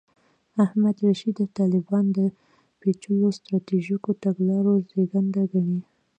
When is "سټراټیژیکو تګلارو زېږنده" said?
3.37-5.43